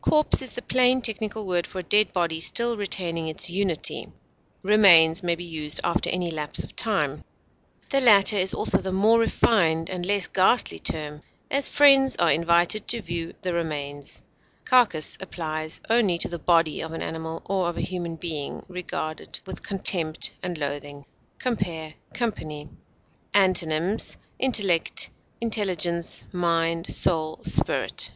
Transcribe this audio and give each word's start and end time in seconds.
Corpse 0.00 0.40
is 0.40 0.54
the 0.54 0.62
plain 0.62 1.02
technical 1.02 1.46
word 1.46 1.66
for 1.66 1.80
a 1.80 1.82
dead 1.82 2.10
body 2.14 2.40
still 2.40 2.78
retaining 2.78 3.28
its 3.28 3.50
unity; 3.50 4.08
remains 4.62 5.22
may 5.22 5.34
be 5.34 5.44
used 5.44 5.80
after 5.84 6.08
any 6.08 6.30
lapse 6.30 6.60
of 6.64 6.74
time; 6.74 7.22
the 7.90 8.00
latter 8.00 8.36
is 8.36 8.54
also 8.54 8.78
the 8.78 8.90
more 8.90 9.18
refined 9.18 9.90
and 9.90 10.06
less 10.06 10.28
ghastly 10.28 10.78
term; 10.78 11.20
as, 11.50 11.68
friends 11.68 12.16
are 12.16 12.32
invited 12.32 12.88
to 12.88 13.02
view 13.02 13.34
the 13.42 13.52
remains. 13.52 14.22
Carcass 14.64 15.18
applies 15.20 15.82
only 15.90 16.16
to 16.16 16.28
the 16.30 16.38
body 16.38 16.80
of 16.80 16.92
an 16.92 17.02
animal, 17.02 17.42
or 17.44 17.68
of 17.68 17.76
a 17.76 17.82
human 17.82 18.16
being 18.16 18.64
regarded 18.68 19.40
with 19.44 19.62
contempt 19.62 20.32
and 20.42 20.56
loathing. 20.56 21.04
Compare 21.38 21.92
COMPANY. 22.14 22.70
Antonyms: 23.34 24.16
intellect, 24.38 25.10
intelligence, 25.42 26.24
mind, 26.32 26.86
soul, 26.86 27.40
spirit. 27.42 28.12